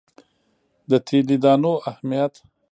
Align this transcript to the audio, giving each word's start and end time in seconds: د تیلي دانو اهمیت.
د 0.89 0.91
تیلي 1.07 1.37
دانو 1.43 1.73
اهمیت. 1.89 2.33